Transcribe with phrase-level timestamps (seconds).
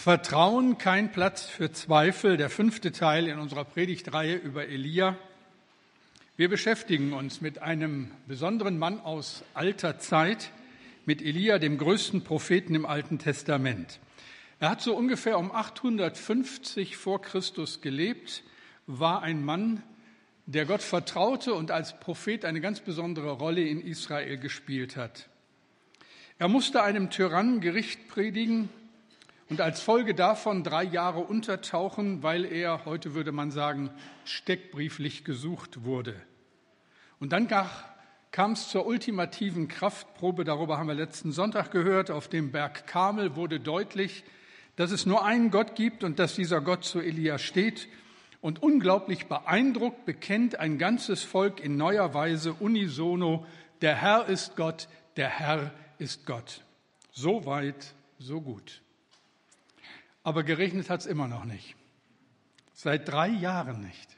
[0.00, 5.18] Vertrauen, kein Platz für Zweifel, der fünfte Teil in unserer Predigtreihe über Elia.
[6.38, 10.52] Wir beschäftigen uns mit einem besonderen Mann aus alter Zeit,
[11.04, 14.00] mit Elia, dem größten Propheten im Alten Testament.
[14.58, 18.42] Er hat so ungefähr um 850 vor Christus gelebt,
[18.86, 19.82] war ein Mann,
[20.46, 25.28] der Gott vertraute und als Prophet eine ganz besondere Rolle in Israel gespielt hat.
[26.38, 28.70] Er musste einem Tyrannen Gericht predigen
[29.50, 33.90] und als Folge davon drei Jahre untertauchen, weil er, heute würde man sagen,
[34.24, 36.14] steckbrieflich gesucht wurde.
[37.18, 37.48] Und dann
[38.30, 43.34] kam es zur ultimativen Kraftprobe, darüber haben wir letzten Sonntag gehört, auf dem Berg Kamel
[43.34, 44.22] wurde deutlich,
[44.76, 47.88] dass es nur einen Gott gibt und dass dieser Gott zu Elia steht
[48.40, 53.44] und unglaublich beeindruckt bekennt ein ganzes Volk in neuer Weise unisono,
[53.82, 56.62] der Herr ist Gott, der Herr ist Gott.
[57.10, 58.80] So weit, so gut.
[60.22, 61.76] Aber geregnet hat es immer noch nicht.
[62.74, 64.16] Seit drei Jahren nicht.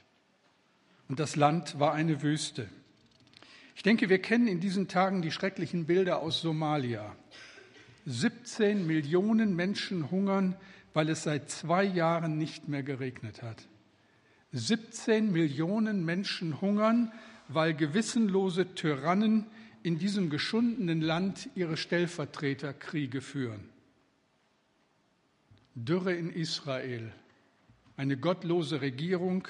[1.08, 2.68] Und das Land war eine Wüste.
[3.74, 7.16] Ich denke, wir kennen in diesen Tagen die schrecklichen Bilder aus Somalia.
[8.06, 10.56] 17 Millionen Menschen hungern,
[10.92, 13.66] weil es seit zwei Jahren nicht mehr geregnet hat.
[14.52, 17.10] 17 Millionen Menschen hungern,
[17.48, 19.46] weil gewissenlose Tyrannen
[19.82, 23.71] in diesem geschundenen Land ihre Stellvertreterkriege führen.
[25.74, 27.12] Dürre in Israel,
[27.96, 29.48] eine gottlose Regierung,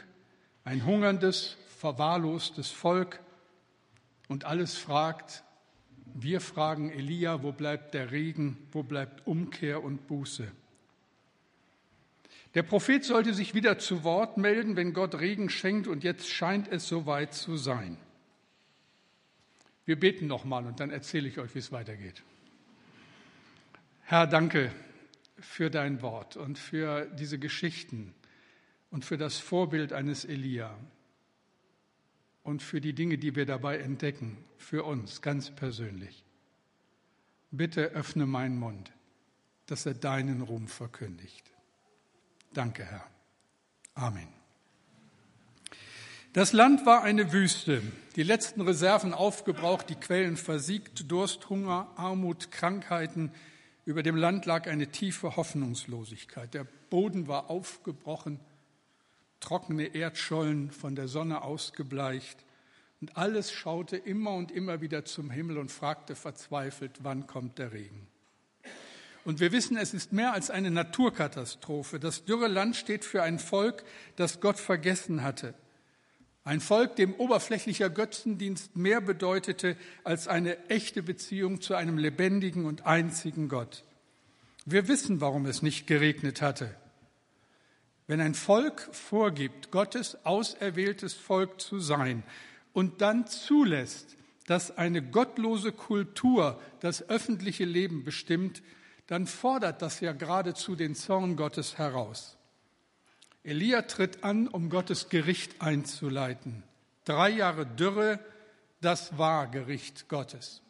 [0.64, 3.20] ein hungerndes, verwahrlostes Volk
[4.28, 5.42] und alles fragt,
[6.14, 10.46] wir fragen Elia, wo bleibt der Regen, wo bleibt Umkehr und Buße?
[12.54, 16.68] Der Prophet sollte sich wieder zu Wort melden, wenn Gott Regen schenkt, und jetzt scheint
[16.68, 17.96] es soweit zu sein.
[19.86, 22.22] Wir beten nochmal und dann erzähle ich euch, wie es weitergeht.
[24.02, 24.70] Herr, danke
[25.42, 28.14] für dein Wort und für diese Geschichten
[28.90, 30.76] und für das Vorbild eines Elia
[32.42, 36.24] und für die Dinge, die wir dabei entdecken, für uns ganz persönlich.
[37.50, 38.92] Bitte öffne meinen Mund,
[39.66, 41.44] dass er deinen Ruhm verkündigt.
[42.52, 43.06] Danke, Herr.
[43.94, 44.28] Amen.
[46.32, 47.82] Das Land war eine Wüste,
[48.16, 53.32] die letzten Reserven aufgebraucht, die Quellen versiegt, Durst, Hunger, Armut, Krankheiten.
[53.84, 56.54] Über dem Land lag eine tiefe Hoffnungslosigkeit.
[56.54, 58.38] Der Boden war aufgebrochen,
[59.40, 62.44] trockene Erdschollen von der Sonne ausgebleicht.
[63.00, 67.72] Und alles schaute immer und immer wieder zum Himmel und fragte verzweifelt, wann kommt der
[67.72, 68.06] Regen?
[69.24, 71.98] Und wir wissen, es ist mehr als eine Naturkatastrophe.
[71.98, 73.84] Das dürre Land steht für ein Volk,
[74.16, 75.54] das Gott vergessen hatte.
[76.44, 82.84] Ein Volk, dem oberflächlicher Götzendienst mehr bedeutete als eine echte Beziehung zu einem lebendigen und
[82.84, 83.84] einzigen Gott.
[84.64, 86.74] Wir wissen, warum es nicht geregnet hatte.
[88.08, 92.24] Wenn ein Volk vorgibt, Gottes auserwähltes Volk zu sein
[92.72, 94.16] und dann zulässt,
[94.46, 98.62] dass eine gottlose Kultur das öffentliche Leben bestimmt,
[99.06, 102.36] dann fordert das ja geradezu den Zorn Gottes heraus.
[103.44, 106.62] Elia tritt an, um Gottes Gericht einzuleiten.
[107.04, 108.20] Drei Jahre Dürre,
[108.80, 110.62] das war Gericht Gottes.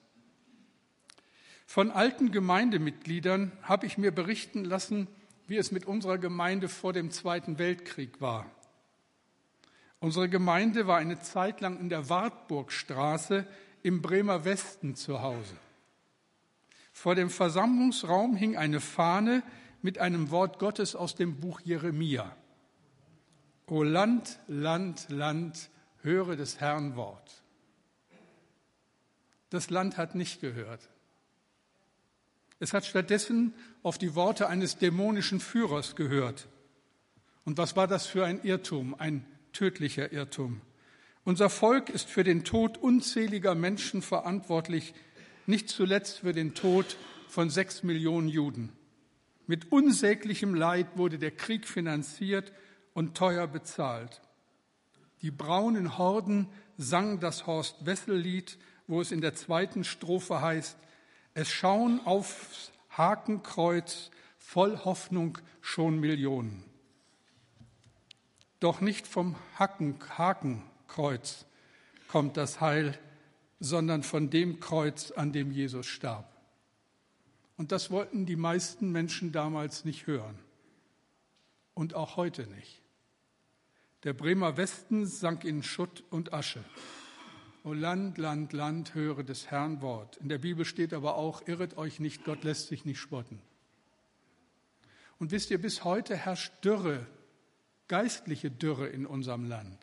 [1.66, 5.06] Von alten Gemeindemitgliedern habe ich mir berichten lassen,
[5.46, 8.50] wie es mit unserer Gemeinde vor dem Zweiten Weltkrieg war.
[10.00, 13.46] Unsere Gemeinde war eine Zeit lang in der Wartburgstraße
[13.82, 15.56] im Bremer Westen zu Hause.
[16.92, 19.42] Vor dem Versammlungsraum hing eine Fahne
[19.80, 22.34] mit einem Wort Gottes aus dem Buch Jeremia.
[23.66, 25.70] O Land, Land, Land,
[26.02, 27.42] höre des Herrn Wort.
[29.50, 30.88] Das Land hat nicht gehört.
[32.58, 36.48] Es hat stattdessen auf die Worte eines dämonischen Führers gehört.
[37.44, 40.60] Und was war das für ein Irrtum, ein tödlicher Irrtum?
[41.24, 44.94] Unser Volk ist für den Tod unzähliger Menschen verantwortlich,
[45.46, 46.96] nicht zuletzt für den Tod
[47.28, 48.72] von sechs Millionen Juden.
[49.46, 52.52] Mit unsäglichem Leid wurde der Krieg finanziert
[52.94, 54.20] und teuer bezahlt.
[55.22, 60.76] Die braunen Horden sangen das Horst Wessel-Lied, wo es in der zweiten Strophe heißt,
[61.34, 66.64] es schauen aufs Hakenkreuz voll Hoffnung schon Millionen.
[68.60, 71.46] Doch nicht vom Hakenkreuz
[72.08, 72.98] kommt das Heil,
[73.60, 76.28] sondern von dem Kreuz, an dem Jesus starb.
[77.56, 80.38] Und das wollten die meisten Menschen damals nicht hören.
[81.74, 82.81] Und auch heute nicht.
[84.04, 86.64] Der Bremer Westen sank in Schutt und Asche.
[87.62, 90.16] O Land, Land, Land, höre des Herrn Wort.
[90.16, 93.40] In der Bibel steht aber auch, irret euch nicht, Gott lässt sich nicht spotten.
[95.20, 97.06] Und wisst ihr, bis heute herrscht Dürre,
[97.86, 99.78] geistliche Dürre in unserem Land.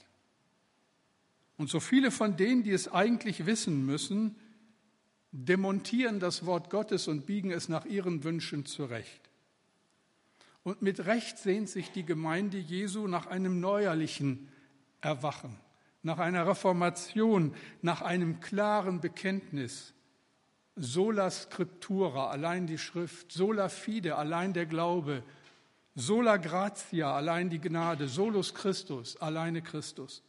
[1.55, 4.35] Und so viele von denen, die es eigentlich wissen müssen,
[5.31, 9.28] demontieren das Wort Gottes und biegen es nach ihren Wünschen zurecht.
[10.69, 14.49] Und mit Recht sehnt sich die Gemeinde Jesu nach einem neuerlichen
[15.01, 15.57] Erwachen,
[16.03, 19.95] nach einer Reformation, nach einem klaren Bekenntnis.
[20.75, 25.23] Sola Scriptura, allein die Schrift, sola fide, allein der Glaube,
[25.95, 30.21] sola gratia, allein die Gnade, solus Christus, alleine Christus.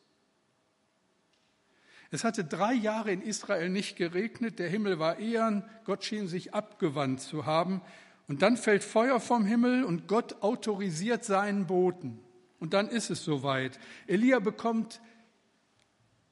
[2.11, 6.55] Es hatte drei Jahre in Israel nicht geregnet, der Himmel war ehern, Gott schien sich
[6.55, 7.83] abgewandt zu haben.
[8.31, 12.21] Und dann fällt Feuer vom Himmel und Gott autorisiert seinen Boten.
[12.61, 13.81] Und dann ist es soweit.
[14.07, 15.01] Elia bekommt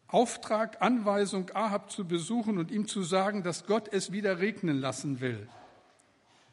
[0.06, 5.20] Auftrag, Anweisung, Ahab zu besuchen und ihm zu sagen, dass Gott es wieder regnen lassen
[5.20, 5.48] will.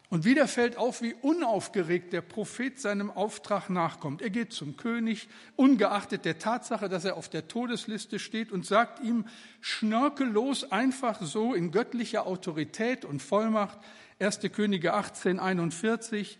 [0.09, 4.23] Und wieder fällt auf, wie unaufgeregt der Prophet seinem Auftrag nachkommt.
[4.23, 8.99] Er geht zum König, ungeachtet der Tatsache, dass er auf der Todesliste steht, und sagt
[8.99, 9.25] ihm
[9.61, 13.77] schnörkellos einfach so in göttlicher Autorität und Vollmacht,
[14.19, 14.39] 1.
[14.53, 16.39] Könige 18, 41,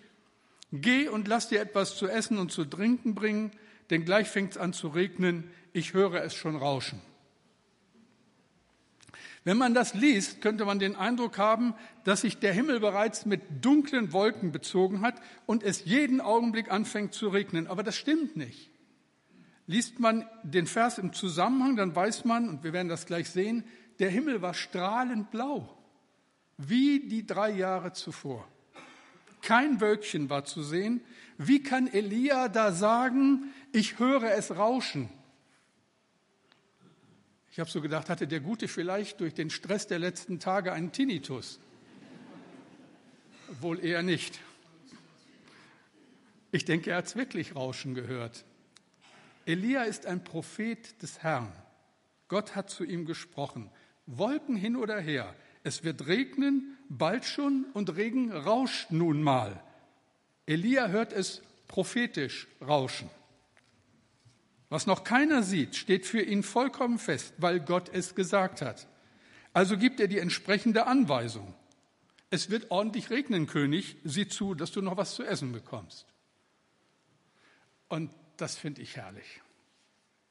[0.71, 3.51] Geh und lass dir etwas zu essen und zu trinken bringen,
[3.89, 7.01] denn gleich fängt es an zu regnen, ich höre es schon rauschen.
[9.43, 13.41] Wenn man das liest, könnte man den Eindruck haben, dass sich der Himmel bereits mit
[13.63, 17.67] dunklen Wolken bezogen hat und es jeden Augenblick anfängt zu regnen.
[17.67, 18.71] Aber das stimmt nicht.
[19.67, 23.63] Liest man den Vers im Zusammenhang, dann weiß man, und wir werden das gleich sehen,
[23.99, 25.77] der Himmel war strahlend blau,
[26.57, 28.47] wie die drei Jahre zuvor.
[29.41, 31.01] Kein Wölkchen war zu sehen.
[31.37, 35.09] Wie kann Elia da sagen, ich höre es rauschen?
[37.51, 40.91] Ich habe so gedacht, hatte der Gute vielleicht durch den Stress der letzten Tage einen
[40.91, 41.59] Tinnitus?
[43.61, 44.39] Wohl eher nicht.
[46.51, 48.45] Ich denke, er hat es wirklich Rauschen gehört.
[49.45, 51.51] Elia ist ein Prophet des Herrn.
[52.27, 53.69] Gott hat zu ihm gesprochen.
[54.07, 55.35] Wolken hin oder her.
[55.65, 59.63] Es wird regnen, bald schon, und Regen rauscht nun mal.
[60.45, 63.09] Elia hört es prophetisch rauschen.
[64.69, 68.87] Was noch keiner sieht, steht für ihn vollkommen fest, weil Gott es gesagt hat.
[69.53, 71.55] Also gibt er die entsprechende Anweisung.
[72.29, 76.05] Es wird ordentlich regnen, König, sieh zu, dass du noch was zu essen bekommst.
[77.87, 79.41] Und das finde ich herrlich.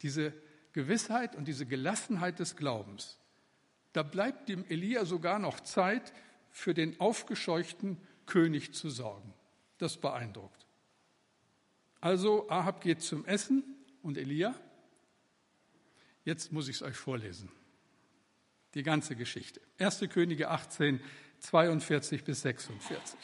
[0.03, 0.33] Diese
[0.75, 3.19] Gewissheit und diese Gelassenheit des Glaubens.
[3.95, 6.13] Da bleibt dem Elia sogar noch Zeit,
[6.51, 7.97] für den aufgescheuchten
[8.27, 9.33] König zu sorgen.
[9.79, 10.67] Das beeindruckt.
[12.01, 13.65] Also Ahab geht zum Essen
[14.03, 14.55] und Elia?
[16.25, 17.51] Jetzt muss ich es euch vorlesen.
[18.75, 19.61] Die ganze Geschichte.
[19.79, 20.01] 1.
[20.11, 21.01] Könige 18,
[21.39, 23.19] 42 bis 46.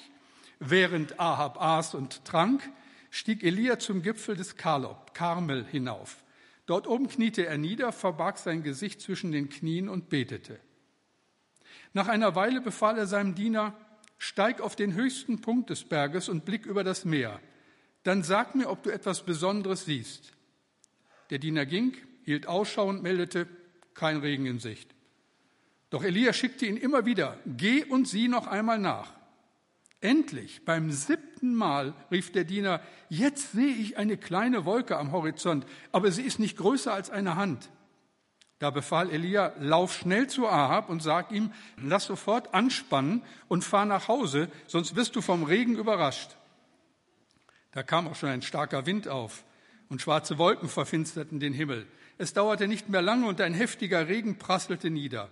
[0.60, 2.68] Während Ahab aß und trank,
[3.10, 6.22] stieg Elia zum Gipfel des Karmel, hinauf.
[6.66, 10.60] Dort oben kniete er nieder, verbarg sein Gesicht zwischen den Knien und betete.
[11.92, 13.74] Nach einer Weile befahl er seinem Diener,
[14.18, 17.40] steig auf den höchsten Punkt des Berges und blick über das Meer.
[18.02, 20.32] Dann sag mir, ob du etwas Besonderes siehst.
[21.30, 23.46] Der Diener ging, hielt Ausschau und meldete,
[23.94, 24.94] kein Regen in Sicht.
[25.90, 29.19] Doch Elia schickte ihn immer wieder, geh und sieh noch einmal nach.
[30.00, 32.80] Endlich, beim siebten Mal, rief der Diener,
[33.10, 37.36] jetzt sehe ich eine kleine Wolke am Horizont, aber sie ist nicht größer als eine
[37.36, 37.70] Hand.
[38.60, 43.84] Da befahl Elia, lauf schnell zu Ahab und sag ihm, lass sofort anspannen und fahr
[43.84, 46.36] nach Hause, sonst wirst du vom Regen überrascht.
[47.72, 49.44] Da kam auch schon ein starker Wind auf
[49.90, 51.86] und schwarze Wolken verfinsterten den Himmel.
[52.16, 55.30] Es dauerte nicht mehr lange und ein heftiger Regen prasselte nieder.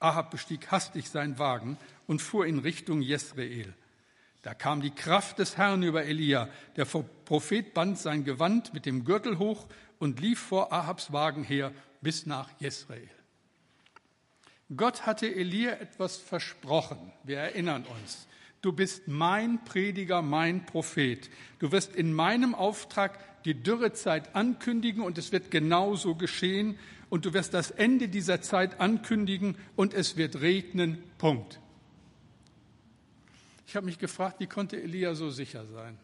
[0.00, 3.74] Ahab bestieg hastig seinen Wagen und fuhr in Richtung Jesreel.
[4.42, 6.48] Da kam die Kraft des Herrn über Elia.
[6.76, 9.66] Der Prophet band sein Gewand mit dem Gürtel hoch
[9.98, 13.08] und lief vor Ahabs Wagen her bis nach Jesreel.
[14.76, 17.12] Gott hatte Elia etwas versprochen.
[17.24, 18.28] Wir erinnern uns.
[18.60, 21.30] Du bist mein Prediger, mein Prophet.
[21.58, 26.78] Du wirst in meinem Auftrag die Dürrezeit ankündigen und es wird genauso geschehen
[27.08, 31.02] und du wirst das Ende dieser Zeit ankündigen und es wird regnen.
[31.18, 31.60] Punkt.
[33.68, 35.98] Ich habe mich gefragt, wie konnte Elia so sicher sein?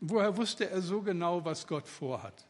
[0.00, 2.46] Woher wusste er so genau, was Gott vorhat?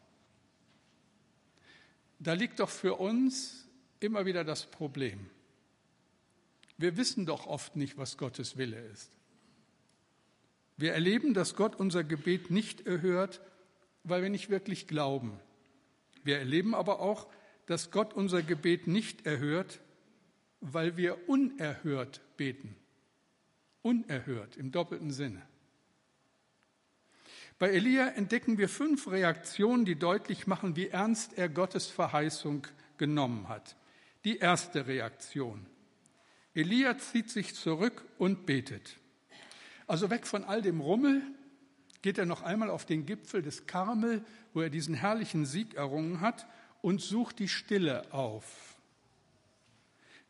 [2.19, 3.67] Da liegt doch für uns
[3.99, 5.29] immer wieder das Problem.
[6.77, 9.11] Wir wissen doch oft nicht, was Gottes Wille ist.
[10.77, 13.41] Wir erleben, dass Gott unser Gebet nicht erhört,
[14.05, 15.37] weil wir nicht wirklich glauben.
[16.23, 17.27] Wir erleben aber auch,
[17.65, 19.81] dass Gott unser Gebet nicht erhört,
[20.61, 22.78] weil wir unerhört beten.
[23.81, 25.41] Unerhört im doppelten Sinne.
[27.57, 32.65] Bei Elia entdecken wir fünf Reaktionen, die deutlich machen, wie ernst er Gottes Verheißung
[32.97, 33.75] genommen hat.
[34.23, 35.65] Die erste Reaktion.
[36.53, 38.97] Elia zieht sich zurück und betet.
[39.87, 41.21] Also weg von all dem Rummel
[42.01, 46.21] geht er noch einmal auf den Gipfel des Karmel, wo er diesen herrlichen Sieg errungen
[46.21, 46.47] hat,
[46.81, 48.78] und sucht die Stille auf.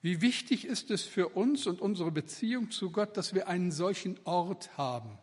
[0.01, 4.17] Wie wichtig ist es für uns und unsere Beziehung zu Gott, dass wir einen solchen
[4.23, 5.17] Ort haben.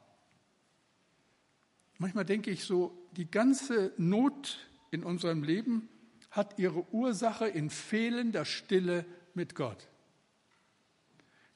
[1.98, 4.58] Manchmal denke ich so, die ganze Not
[4.90, 5.88] in unserem Leben
[6.30, 9.88] hat ihre Ursache in fehlender Stille mit Gott.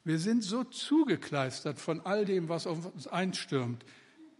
[0.02, 3.84] Wir sind so zugekleistert von all dem, was auf uns einstürmt.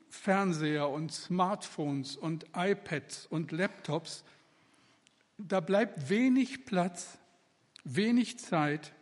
[0.09, 4.25] Fernseher und Smartphones und iPads und Laptops.
[5.37, 7.20] Da bleibt wenig Platz
[7.85, 8.93] wenig Zeit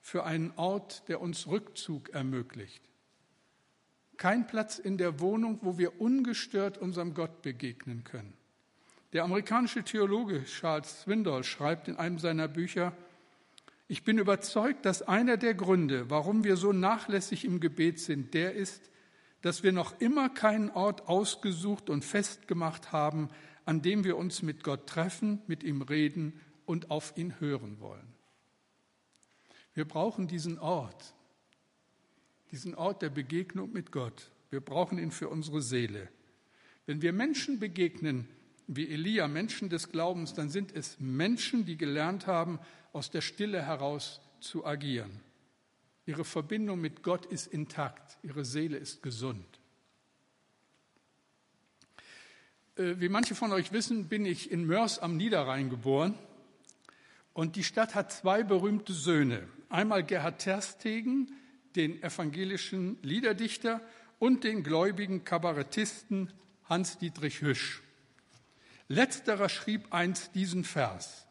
[0.00, 2.82] für einen Ort, der uns Rückzug ermöglicht.
[4.16, 8.34] Kein Platz in der Wohnung, wo wir ungestört unserem Gott begegnen können.
[9.12, 12.92] Der amerikanische Theologe Charles Swindoll schreibt in einem seiner Bücher,
[13.88, 18.54] ich bin überzeugt, dass einer der Gründe, warum wir so nachlässig im Gebet sind, der
[18.54, 18.90] ist,
[19.42, 23.28] dass wir noch immer keinen Ort ausgesucht und festgemacht haben,
[23.64, 26.40] an dem wir uns mit Gott treffen, mit ihm reden
[26.72, 28.14] und auf ihn hören wollen.
[29.74, 31.12] Wir brauchen diesen Ort,
[32.50, 34.30] diesen Ort der Begegnung mit Gott.
[34.48, 36.08] Wir brauchen ihn für unsere Seele.
[36.86, 38.26] Wenn wir Menschen begegnen,
[38.66, 42.58] wie Elia, Menschen des Glaubens, dann sind es Menschen, die gelernt haben,
[42.94, 45.20] aus der Stille heraus zu agieren.
[46.06, 49.60] Ihre Verbindung mit Gott ist intakt, ihre Seele ist gesund.
[52.76, 56.14] Äh, wie manche von euch wissen, bin ich in Mörs am Niederrhein geboren.
[57.34, 59.48] Und die Stadt hat zwei berühmte Söhne.
[59.68, 61.32] Einmal Gerhard Terstegen,
[61.76, 63.80] den evangelischen Liederdichter,
[64.18, 66.32] und den gläubigen Kabarettisten
[66.68, 67.82] Hans-Dietrich Hüsch.
[68.86, 71.26] Letzterer schrieb einst diesen Vers.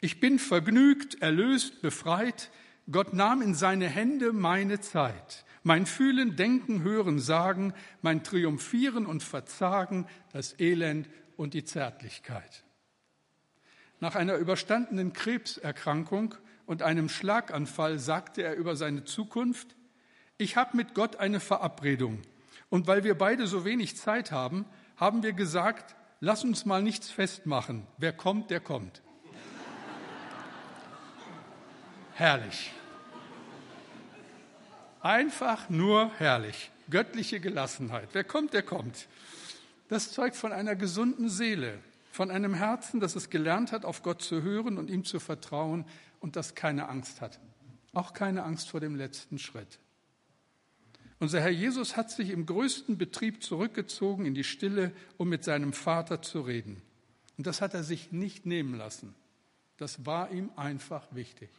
[0.00, 2.50] Ich bin vergnügt, erlöst, befreit.
[2.90, 5.46] Gott nahm in seine Hände meine Zeit.
[5.62, 7.72] Mein Fühlen, Denken, Hören, Sagen,
[8.02, 12.65] mein Triumphieren und Verzagen, das Elend und die Zärtlichkeit.
[14.00, 16.34] Nach einer überstandenen Krebserkrankung
[16.66, 19.76] und einem Schlaganfall sagte er über seine Zukunft,
[20.38, 22.20] ich habe mit Gott eine Verabredung.
[22.68, 27.10] Und weil wir beide so wenig Zeit haben, haben wir gesagt, lass uns mal nichts
[27.10, 27.86] festmachen.
[27.96, 29.02] Wer kommt, der kommt.
[32.16, 32.72] herrlich.
[35.00, 36.70] Einfach nur herrlich.
[36.90, 38.08] Göttliche Gelassenheit.
[38.12, 39.06] Wer kommt, der kommt.
[39.88, 41.78] Das zeugt von einer gesunden Seele,
[42.16, 45.84] von einem Herzen, das es gelernt hat, auf Gott zu hören und ihm zu vertrauen
[46.18, 47.38] und das keine Angst hat.
[47.92, 49.78] Auch keine Angst vor dem letzten Schritt.
[51.18, 55.74] Unser Herr Jesus hat sich im größten Betrieb zurückgezogen in die Stille, um mit seinem
[55.74, 56.80] Vater zu reden.
[57.36, 59.14] Und das hat er sich nicht nehmen lassen.
[59.76, 61.50] Das war ihm einfach wichtig.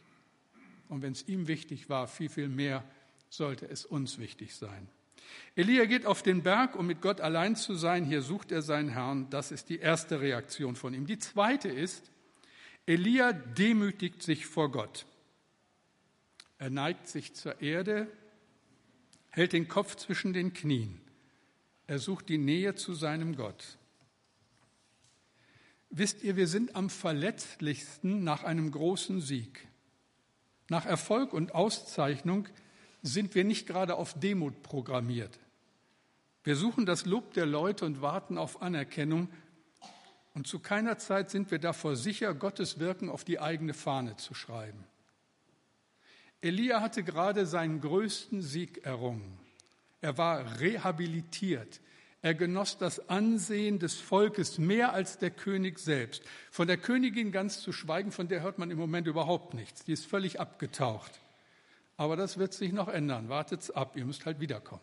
[0.88, 2.82] Und wenn es ihm wichtig war, viel, viel mehr
[3.30, 4.88] sollte es uns wichtig sein.
[5.56, 8.04] Elia geht auf den Berg, um mit Gott allein zu sein.
[8.04, 9.28] Hier sucht er seinen Herrn.
[9.30, 11.06] Das ist die erste Reaktion von ihm.
[11.06, 12.10] Die zweite ist,
[12.86, 15.04] Elia demütigt sich vor Gott.
[16.58, 18.08] Er neigt sich zur Erde,
[19.30, 21.00] hält den Kopf zwischen den Knien.
[21.86, 23.78] Er sucht die Nähe zu seinem Gott.
[25.90, 29.66] Wisst ihr, wir sind am verletzlichsten nach einem großen Sieg.
[30.68, 32.48] Nach Erfolg und Auszeichnung
[33.02, 35.38] sind wir nicht gerade auf Demut programmiert.
[36.44, 39.28] Wir suchen das Lob der Leute und warten auf Anerkennung.
[40.34, 44.34] Und zu keiner Zeit sind wir davor sicher, Gottes Wirken auf die eigene Fahne zu
[44.34, 44.84] schreiben.
[46.40, 49.38] Elia hatte gerade seinen größten Sieg errungen.
[50.00, 51.80] Er war rehabilitiert.
[52.22, 56.22] Er genoss das Ansehen des Volkes mehr als der König selbst.
[56.50, 59.84] Von der Königin ganz zu schweigen, von der hört man im Moment überhaupt nichts.
[59.84, 61.12] Die ist völlig abgetaucht.
[61.98, 63.28] Aber das wird sich noch ändern.
[63.28, 64.80] Wartet's ab, ihr müsst halt wiederkommen.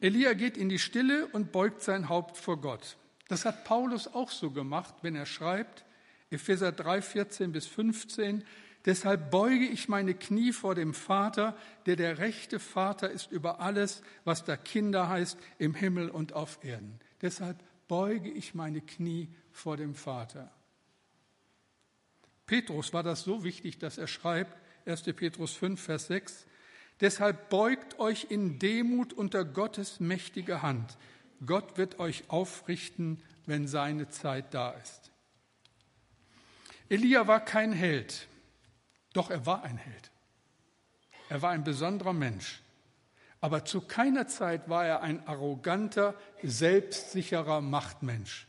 [0.00, 2.96] Elia geht in die Stille und beugt sein Haupt vor Gott.
[3.26, 5.84] Das hat Paulus auch so gemacht, wenn er schreibt,
[6.30, 8.44] Epheser 3, 14 bis 15,
[8.84, 11.56] Deshalb beuge ich meine Knie vor dem Vater,
[11.86, 16.62] der der rechte Vater ist über alles, was da Kinder heißt, im Himmel und auf
[16.62, 17.00] Erden.
[17.22, 17.56] Deshalb
[17.88, 20.52] beuge ich meine Knie vor dem Vater.
[22.44, 24.54] Petrus war das so wichtig, dass er schreibt,
[24.86, 25.02] 1.
[25.14, 26.46] Petrus 5, Vers 6.
[27.00, 30.96] Deshalb beugt euch in Demut unter Gottes mächtige Hand.
[31.44, 35.10] Gott wird euch aufrichten, wenn seine Zeit da ist.
[36.88, 38.28] Elia war kein Held,
[39.12, 40.10] doch er war ein Held.
[41.28, 42.60] Er war ein besonderer Mensch.
[43.44, 48.46] aber zu keiner Zeit war er ein arroganter, selbstsicherer Machtmensch.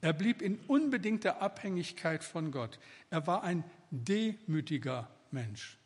[0.00, 2.78] Er blieb in unbedingter Abhängigkeit von Gott.
[3.10, 5.78] Er war ein demütiger Mensch.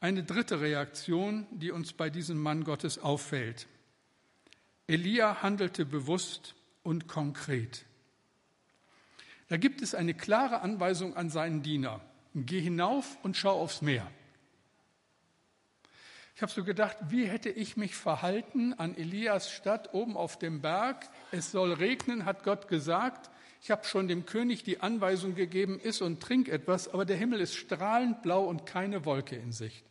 [0.00, 3.66] Eine dritte Reaktion, die uns bei diesem Mann Gottes auffällt.
[4.86, 7.86] Elia handelte bewusst und konkret.
[9.48, 12.00] Da gibt es eine klare Anweisung an seinen Diener.
[12.34, 14.10] Geh hinauf und schau aufs Meer.
[16.36, 20.60] Ich habe so gedacht, wie hätte ich mich verhalten an Elias Stadt oben auf dem
[20.60, 21.08] Berg?
[21.30, 23.30] Es soll regnen, hat Gott gesagt.
[23.64, 27.40] Ich habe schon dem König die Anweisung gegeben, iss und trink etwas, aber der Himmel
[27.40, 29.86] ist strahlend blau und keine Wolke in Sicht.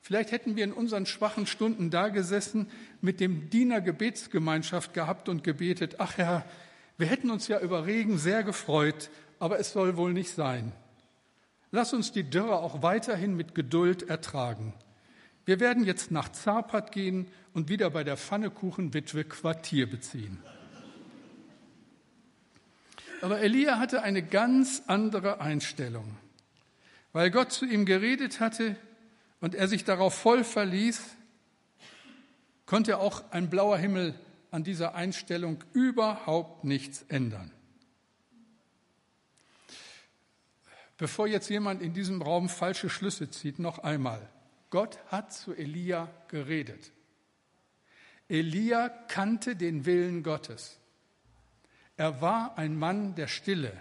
[0.00, 5.42] Vielleicht hätten wir in unseren schwachen Stunden da gesessen, mit dem Diener Gebetsgemeinschaft gehabt und
[5.42, 6.44] gebetet, ach Herr,
[6.96, 10.70] wir hätten uns ja über Regen sehr gefreut, aber es soll wohl nicht sein.
[11.72, 14.74] Lass uns die Dürre auch weiterhin mit Geduld ertragen.
[15.44, 20.40] Wir werden jetzt nach Zapat gehen und wieder bei der Pfannekuchenwitwe Quartier beziehen.
[23.20, 26.16] Aber Elia hatte eine ganz andere Einstellung.
[27.12, 28.76] Weil Gott zu ihm geredet hatte
[29.40, 31.16] und er sich darauf voll verließ,
[32.66, 34.14] konnte auch ein blauer Himmel
[34.50, 37.50] an dieser Einstellung überhaupt nichts ändern.
[40.96, 44.28] Bevor jetzt jemand in diesem Raum falsche Schlüsse zieht, noch einmal.
[44.70, 46.92] Gott hat zu Elia geredet.
[48.28, 50.78] Elia kannte den Willen Gottes.
[51.98, 53.72] Er war ein Mann der Stille.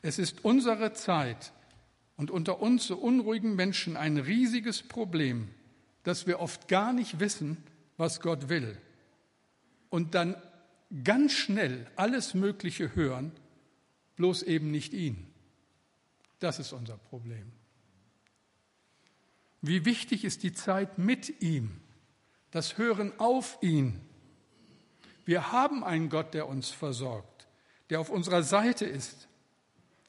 [0.00, 1.52] Es ist unsere Zeit
[2.16, 5.50] und unter uns so unruhigen Menschen ein riesiges Problem,
[6.02, 7.58] dass wir oft gar nicht wissen,
[7.98, 8.78] was Gott will.
[9.90, 10.34] Und dann
[11.04, 13.32] ganz schnell alles Mögliche hören,
[14.16, 15.26] bloß eben nicht ihn.
[16.38, 17.52] Das ist unser Problem.
[19.60, 21.82] Wie wichtig ist die Zeit mit ihm,
[22.50, 24.00] das Hören auf ihn.
[25.24, 27.46] Wir haben einen Gott, der uns versorgt,
[27.90, 29.28] der auf unserer Seite ist,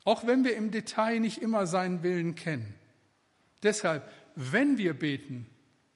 [0.06, 2.74] auch wenn wir im Detail nicht immer seinen Willen kennen.
[3.62, 5.48] Deshalb, wenn wir beten,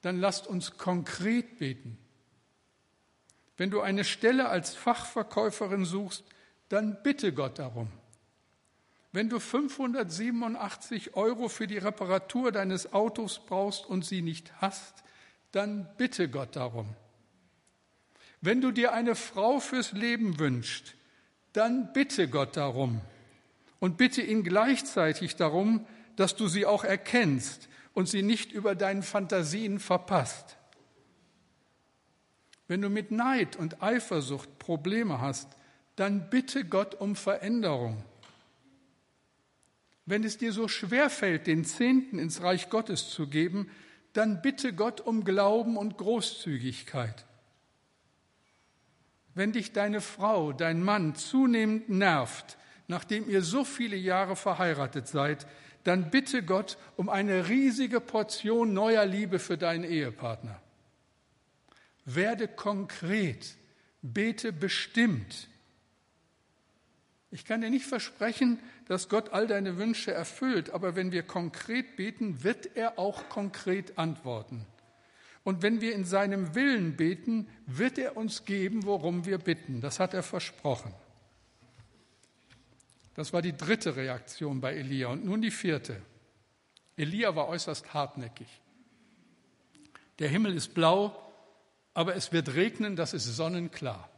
[0.02, 1.98] dann lasst uns konkret beten.
[3.56, 6.24] Wenn du eine Stelle als Fachverkäuferin suchst,
[6.68, 7.88] dann bitte Gott darum.
[9.12, 15.02] Wenn du 587 Euro für die Reparatur deines Autos brauchst und sie nicht hast,
[15.50, 16.94] dann bitte Gott darum.
[18.40, 20.94] Wenn du dir eine Frau fürs Leben wünschst,
[21.52, 23.00] dann bitte Gott darum
[23.80, 29.02] und bitte ihn gleichzeitig darum, dass du sie auch erkennst und sie nicht über deinen
[29.02, 30.56] Fantasien verpasst.
[32.68, 35.48] Wenn du mit Neid und Eifersucht Probleme hast,
[35.96, 38.04] dann bitte Gott um Veränderung.
[40.06, 43.70] Wenn es dir so schwer fällt, den Zehnten ins Reich Gottes zu geben,
[44.12, 47.27] dann bitte Gott um Glauben und Großzügigkeit.
[49.38, 55.46] Wenn dich deine Frau, dein Mann zunehmend nervt, nachdem ihr so viele Jahre verheiratet seid,
[55.84, 60.60] dann bitte Gott um eine riesige Portion neuer Liebe für deinen Ehepartner.
[62.04, 63.54] Werde konkret,
[64.02, 65.46] bete bestimmt.
[67.30, 71.94] Ich kann dir nicht versprechen, dass Gott all deine Wünsche erfüllt, aber wenn wir konkret
[71.94, 74.66] beten, wird er auch konkret antworten.
[75.48, 79.80] Und wenn wir in seinem Willen beten, wird er uns geben, worum wir bitten.
[79.80, 80.92] Das hat er versprochen.
[83.14, 85.08] Das war die dritte Reaktion bei Elia.
[85.08, 86.02] Und nun die vierte.
[86.98, 88.46] Elia war äußerst hartnäckig.
[90.18, 91.18] Der Himmel ist blau,
[91.94, 94.10] aber es wird regnen, das ist sonnenklar.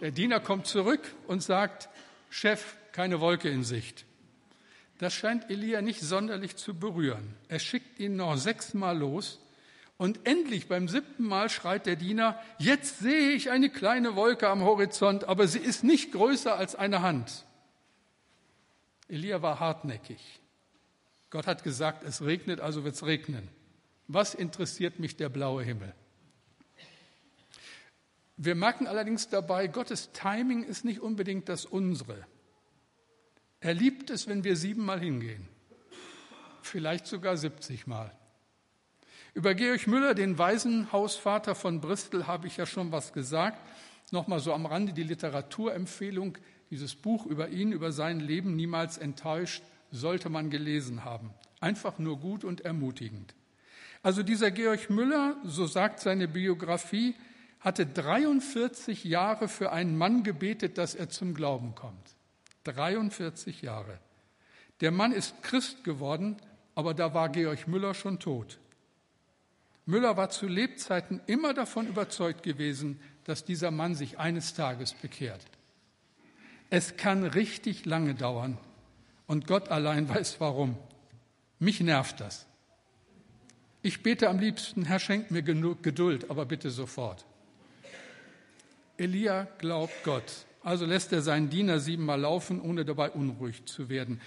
[0.00, 1.90] Der Diener kommt zurück und sagt,
[2.30, 4.06] Chef, keine Wolke in Sicht.
[5.00, 7.34] Das scheint Elia nicht sonderlich zu berühren.
[7.48, 9.40] Er schickt ihn noch sechsmal los
[9.96, 14.60] und endlich beim siebten Mal schreit der Diener, jetzt sehe ich eine kleine Wolke am
[14.60, 17.46] Horizont, aber sie ist nicht größer als eine Hand.
[19.08, 20.20] Elia war hartnäckig.
[21.30, 23.48] Gott hat gesagt, es regnet, also wird es regnen.
[24.06, 25.94] Was interessiert mich der blaue Himmel?
[28.36, 32.26] Wir merken allerdings dabei, Gottes Timing ist nicht unbedingt das unsere.
[33.60, 35.46] Er liebt es, wenn wir siebenmal hingehen,
[36.62, 38.10] vielleicht sogar 70 Mal.
[39.34, 43.58] Über Georg Müller, den Waisenhausvater von Bristol, habe ich ja schon was gesagt.
[44.10, 46.38] Nochmal so am Rande die Literaturempfehlung,
[46.70, 51.30] dieses Buch über ihn, über sein Leben, niemals enttäuscht, sollte man gelesen haben.
[51.60, 53.34] Einfach nur gut und ermutigend.
[54.02, 57.14] Also dieser Georg Müller, so sagt seine Biografie,
[57.60, 62.16] hatte 43 Jahre für einen Mann gebetet, dass er zum Glauben kommt.
[62.64, 63.98] 43 Jahre.
[64.80, 66.36] Der Mann ist Christ geworden,
[66.74, 68.58] aber da war Georg Müller schon tot.
[69.86, 75.44] Müller war zu Lebzeiten immer davon überzeugt gewesen, dass dieser Mann sich eines Tages bekehrt.
[76.70, 78.56] Es kann richtig lange dauern
[79.26, 80.76] und Gott allein weiß warum.
[81.58, 82.46] Mich nervt das.
[83.82, 87.24] Ich bete am liebsten, Herr, schenk mir genug Geduld, aber bitte sofort.
[88.96, 94.20] Elia glaubt Gott, also lässt er seinen Diener siebenmal laufen, ohne dabei unruhig zu werden.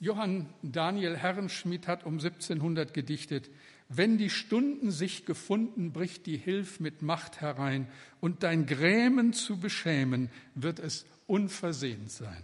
[0.00, 3.50] Johann Daniel Herrenschmidt hat um 1700 gedichtet,
[3.88, 7.88] wenn die Stunden sich gefunden, bricht die Hilf mit Macht herein,
[8.20, 12.42] und dein Grämen zu beschämen, wird es unversehens sein.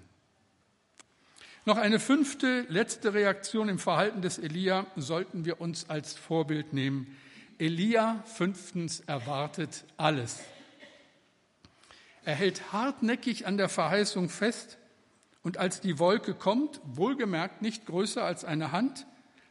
[1.67, 7.17] Noch eine fünfte, letzte Reaktion im Verhalten des Elia sollten wir uns als Vorbild nehmen.
[7.59, 10.41] Elia fünftens erwartet alles.
[12.25, 14.79] Er hält hartnäckig an der Verheißung fest
[15.43, 19.07] und als die Wolke kommt, wohlgemerkt nicht größer als eine Hand,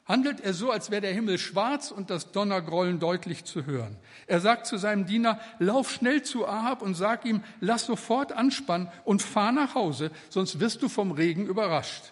[0.05, 3.97] handelt er so, als wäre der Himmel schwarz und das Donnergrollen deutlich zu hören.
[4.27, 8.89] Er sagt zu seinem Diener, lauf schnell zu Ahab und sag ihm, lass sofort anspannen
[9.05, 12.11] und fahr nach Hause, sonst wirst du vom Regen überrascht.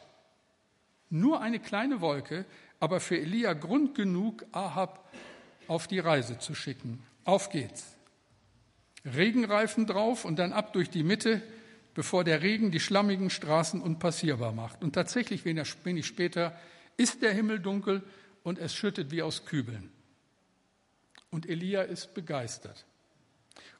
[1.09, 2.45] Nur eine kleine Wolke,
[2.79, 5.09] aber für Elia Grund genug, Ahab
[5.67, 7.03] auf die Reise zu schicken.
[7.25, 7.97] Auf geht's.
[9.05, 11.41] Regenreifen drauf und dann ab durch die Mitte,
[11.93, 14.83] bevor der Regen die schlammigen Straßen unpassierbar macht.
[14.83, 16.57] Und tatsächlich, wenig später,
[16.97, 18.03] ist der Himmel dunkel
[18.43, 19.91] und es schüttet wie aus Kübeln.
[21.29, 22.85] Und Elia ist begeistert.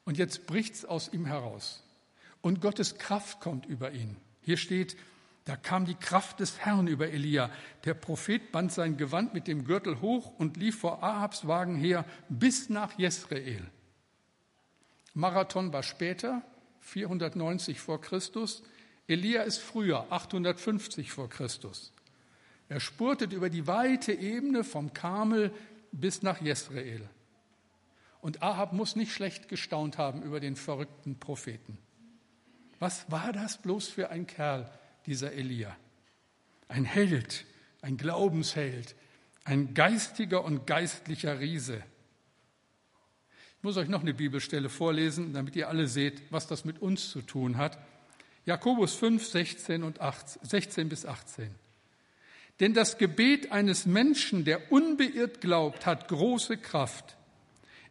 [0.04, 1.82] Und jetzt bricht's aus ihm heraus.
[2.40, 4.16] Und Gottes Kraft kommt über ihn.
[4.40, 4.96] Hier steht,
[5.44, 7.50] da kam die Kraft des Herrn über Elia.
[7.84, 12.04] Der Prophet band sein Gewand mit dem Gürtel hoch und lief vor Ahabs Wagen her
[12.28, 13.62] bis nach Jesrael.
[15.14, 16.42] Marathon war später,
[16.80, 18.62] 490 vor Christus.
[19.06, 21.92] Elia ist früher, 850 vor Christus.
[22.68, 25.52] Er spurtet über die weite Ebene vom Karmel
[25.92, 27.08] bis nach Jesrael.
[28.20, 31.76] Und Ahab muss nicht schlecht gestaunt haben über den verrückten Propheten.
[32.78, 34.70] Was war das bloß für ein Kerl,
[35.06, 35.76] dieser Elia?
[36.68, 37.44] Ein Held,
[37.82, 38.94] ein Glaubensheld,
[39.44, 41.82] ein geistiger und geistlicher Riese.
[43.62, 47.10] Ich muss euch noch eine Bibelstelle vorlesen, damit ihr alle seht, was das mit uns
[47.12, 47.78] zu tun hat.
[48.44, 51.48] Jakobus 5, 16, und 18, 16 bis 18.
[52.58, 57.16] Denn das Gebet eines Menschen, der unbeirrt glaubt, hat große Kraft.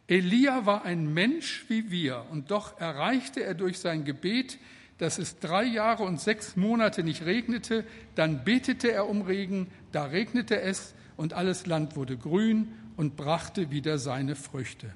[0.08, 4.58] Elia war ein Mensch wie wir, und doch erreichte er durch sein Gebet,
[4.98, 10.04] dass es drei Jahre und sechs Monate nicht regnete, dann betete er um Regen, da
[10.04, 14.92] regnete es, und alles Land wurde grün und brachte wieder seine Früchte.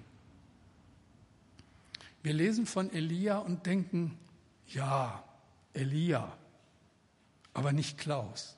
[2.26, 4.18] Wir lesen von Elia und denken,
[4.66, 5.22] ja,
[5.74, 6.36] Elia,
[7.54, 8.56] aber nicht Klaus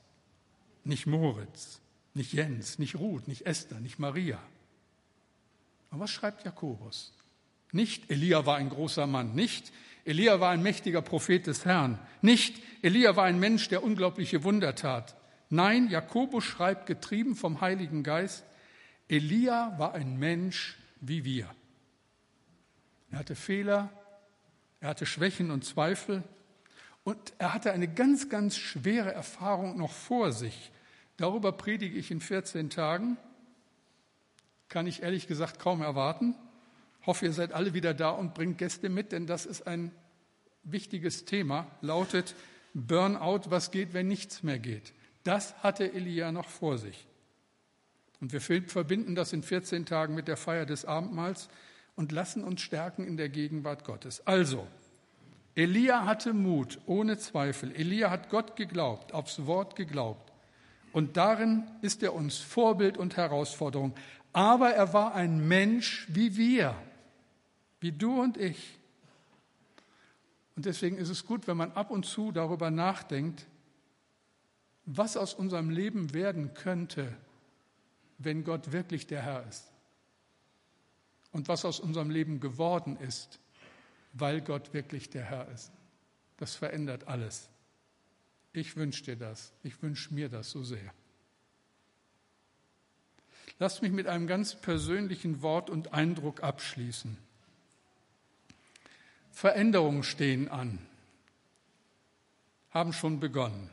[0.89, 1.81] nicht Moritz,
[2.15, 4.41] nicht Jens, nicht Ruth, nicht Esther, nicht Maria.
[5.91, 7.13] Aber was schreibt Jakobus?
[7.71, 9.71] Nicht Elia war ein großer Mann, nicht
[10.07, 14.75] Elia war ein mächtiger Prophet des Herrn, nicht Elia war ein Mensch, der unglaubliche Wunder
[14.75, 15.15] tat.
[15.51, 18.45] Nein, Jakobus schreibt getrieben vom Heiligen Geist,
[19.09, 21.55] Elia war ein Mensch wie wir.
[23.11, 23.91] Er hatte Fehler,
[24.81, 26.23] er hatte Schwächen und Zweifel
[27.05, 30.71] und er hatte eine ganz, ganz schwere Erfahrung noch vor sich.
[31.17, 33.17] Darüber predige ich in 14 Tagen.
[34.69, 36.35] Kann ich ehrlich gesagt kaum erwarten.
[37.07, 39.91] Hoffe, ihr seid alle wieder da und bringt Gäste mit, denn das ist ein
[40.63, 41.67] wichtiges Thema.
[41.81, 42.35] Lautet
[42.75, 44.93] Burnout, was geht, wenn nichts mehr geht.
[45.25, 47.07] Das hatte Elia noch vor sich.
[48.21, 51.49] Und wir verbinden das in 14 Tagen mit der Feier des Abendmahls
[51.99, 54.25] und lassen uns stärken in der Gegenwart Gottes.
[54.25, 54.69] Also,
[55.57, 57.75] Elia hatte Mut, ohne Zweifel.
[57.75, 60.33] Elia hat Gott geglaubt, aufs Wort geglaubt.
[60.93, 63.97] Und darin ist er uns Vorbild und Herausforderung.
[64.33, 66.77] Aber er war ein Mensch wie wir,
[67.81, 68.79] wie du und ich.
[70.55, 73.45] Und deswegen ist es gut, wenn man ab und zu darüber nachdenkt,
[74.85, 77.13] was aus unserem Leben werden könnte,
[78.19, 79.73] wenn Gott wirklich der Herr ist.
[81.33, 83.39] Und was aus unserem Leben geworden ist,
[84.13, 85.71] weil Gott wirklich der Herr ist.
[86.39, 87.49] Das verändert alles.
[88.53, 89.53] Ich wünsche dir das.
[89.63, 90.93] Ich wünsche mir das so sehr.
[93.59, 97.19] Lasst mich mit einem ganz persönlichen Wort und Eindruck abschließen.
[99.33, 100.79] Veränderungen stehen an,
[102.71, 103.71] haben schon begonnen.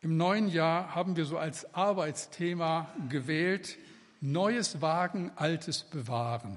[0.00, 3.78] Im neuen Jahr haben wir so als Arbeitsthema gewählt,
[4.24, 6.56] Neues wagen, Altes bewahren.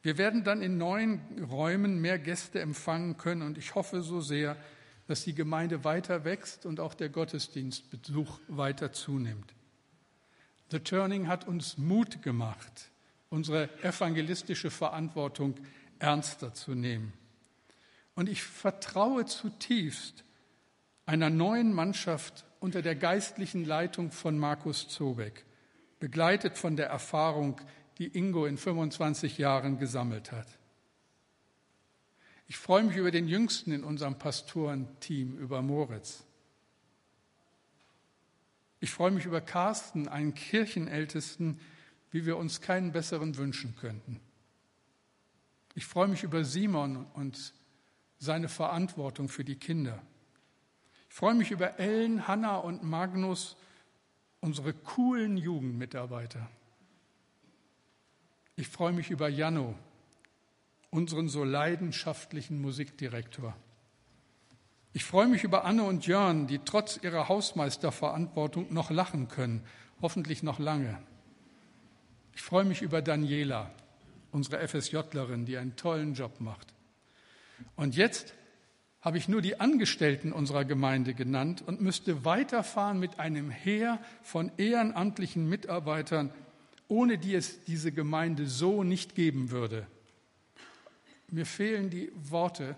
[0.00, 4.56] Wir werden dann in neuen Räumen mehr Gäste empfangen können und ich hoffe so sehr,
[5.06, 9.52] dass die Gemeinde weiter wächst und auch der Gottesdienstbesuch weiter zunimmt.
[10.70, 12.90] The Turning hat uns Mut gemacht,
[13.28, 15.56] unsere evangelistische Verantwortung
[15.98, 17.12] ernster zu nehmen.
[18.14, 20.24] Und ich vertraue zutiefst
[21.04, 25.44] einer neuen Mannschaft unter der geistlichen Leitung von Markus Zobeck,
[26.00, 27.60] begleitet von der Erfahrung,
[27.98, 30.48] die Ingo in 25 Jahren gesammelt hat.
[32.48, 36.24] Ich freue mich über den Jüngsten in unserem Pastorenteam, über Moritz.
[38.80, 41.60] Ich freue mich über Carsten, einen Kirchenältesten,
[42.10, 44.20] wie wir uns keinen besseren wünschen könnten.
[45.74, 47.54] Ich freue mich über Simon und
[48.18, 50.02] seine Verantwortung für die Kinder.
[51.08, 53.56] Ich freue mich über Ellen, Hanna und Magnus,
[54.40, 56.48] unsere coolen Jugendmitarbeiter.
[58.56, 59.74] Ich freue mich über Janno,
[60.90, 63.54] unseren so leidenschaftlichen Musikdirektor.
[64.92, 69.64] Ich freue mich über Anne und Jörn, die trotz ihrer Hausmeisterverantwortung noch lachen können,
[70.02, 71.00] hoffentlich noch lange.
[72.34, 73.70] Ich freue mich über Daniela,
[74.32, 76.74] unsere FSJlerin, die einen tollen Job macht.
[77.76, 78.34] Und jetzt
[79.00, 84.52] habe ich nur die Angestellten unserer Gemeinde genannt und müsste weiterfahren mit einem Heer von
[84.58, 86.32] ehrenamtlichen Mitarbeitern,
[86.88, 89.86] ohne die es diese Gemeinde so nicht geben würde.
[91.28, 92.76] Mir fehlen die Worte,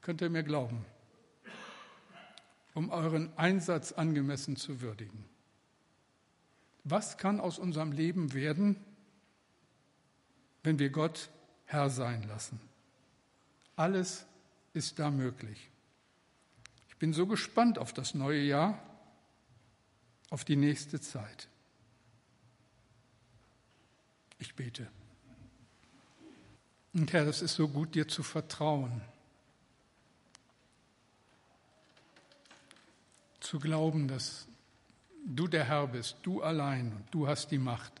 [0.00, 0.84] könnt ihr mir glauben,
[2.74, 5.24] um euren Einsatz angemessen zu würdigen.
[6.84, 8.76] Was kann aus unserem Leben werden,
[10.62, 11.28] wenn wir Gott
[11.66, 12.58] Herr sein lassen?
[13.76, 14.27] Alles
[14.78, 15.70] ist da möglich.
[16.88, 18.80] Ich bin so gespannt auf das neue Jahr,
[20.30, 21.48] auf die nächste Zeit.
[24.38, 24.88] Ich bete.
[26.94, 29.02] Und Herr, es ist so gut, dir zu vertrauen.
[33.40, 34.46] Zu glauben, dass
[35.26, 37.92] du der Herr bist, du allein und du hast die Macht.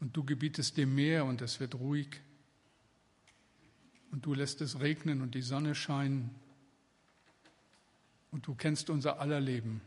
[0.00, 2.20] Und du gebietest dem Meer und es wird ruhig.
[4.16, 6.34] Und du lässt es regnen und die Sonne scheinen.
[8.30, 9.82] Und du kennst unser aller Leben.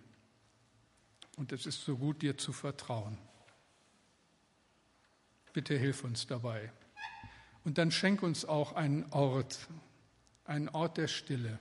[1.35, 3.17] Und es ist so gut, dir zu vertrauen.
[5.51, 6.71] Bitte hilf uns dabei.
[7.63, 9.67] Und dann schenk uns auch einen Ort,
[10.45, 11.57] einen Ort der Stille,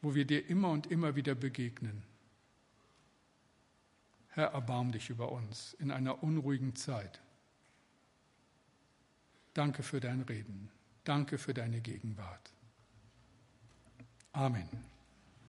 [0.00, 2.02] wo wir dir immer und immer wieder begegnen.
[4.28, 7.20] Herr, erbarm dich über uns in einer unruhigen Zeit.
[9.54, 10.70] Danke für dein Reden.
[11.04, 12.50] Danke für deine Gegenwart.
[14.32, 14.68] Amen.